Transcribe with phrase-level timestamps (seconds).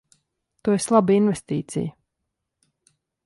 [0.67, 1.93] Tu esi laba investīcija.